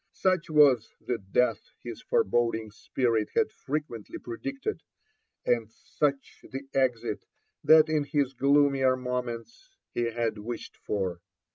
Such 0.13 0.49
was 0.49 0.95
the 0.99 1.19
death 1.19 1.61
his 1.83 2.01
foreboding 2.01 2.71
spirit 2.71 3.29
bad 3.35 3.51
frequently 3.51 4.17
predicted, 4.17 4.81
and 5.45 5.69
such 5.71 6.43
the. 6.51 6.63
exit 6.73 7.23
that 7.63 7.87
in 7.87 8.05
his 8.05 8.33
gloomier 8.33 8.95
moments 8.97 9.75
he 9.93 10.05
had 10.05 10.39
wished 10.39 10.75
for. 10.75 11.21